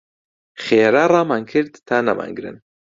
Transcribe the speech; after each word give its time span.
خێرا 0.63 1.03
ڕامان 1.13 1.43
کرد 1.51 1.73
تا 1.87 1.97
نەمانگرن. 2.07 2.57